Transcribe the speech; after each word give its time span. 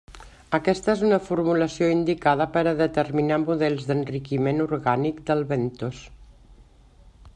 Aquesta 0.57 0.91
és 0.93 1.01
una 1.09 1.19
formulació 1.25 1.89
indicada 1.95 2.47
per 2.55 2.63
a 2.71 2.75
determinar 2.79 3.39
models 3.43 3.85
d'enriquiment 3.91 4.65
orgànic 4.67 5.21
del 5.29 5.45
bentos. 5.53 6.01